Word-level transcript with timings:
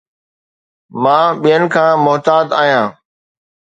مان 1.01 1.25
ٻين 1.41 1.63
کان 1.73 1.91
محتاط 2.05 2.47
آهيان 2.61 2.87